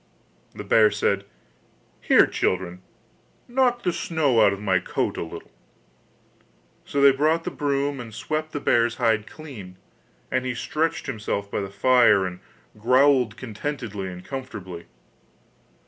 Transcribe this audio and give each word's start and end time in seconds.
The 0.55 0.63
bear 0.63 0.89
said: 0.89 1.25
'Here, 2.01 2.25
children, 2.25 2.81
knock 3.47 3.83
the 3.83 3.93
snow 3.93 4.41
out 4.41 4.51
of 4.51 4.59
my 4.59 4.79
coat 4.79 5.15
a 5.15 5.21
little'; 5.23 5.51
so 6.83 7.01
they 7.01 7.11
brought 7.11 7.43
the 7.43 7.51
broom 7.51 7.99
and 7.99 8.11
swept 8.11 8.51
the 8.51 8.59
bear's 8.59 8.95
hide 8.95 9.27
clean; 9.27 9.77
and 10.31 10.43
he 10.43 10.55
stretched 10.55 11.05
himself 11.05 11.51
by 11.51 11.59
the 11.59 11.69
fire 11.69 12.25
and 12.25 12.39
growled 12.75 13.37
contentedly 13.37 14.07
and 14.07 14.25
comfortably. 14.25 14.87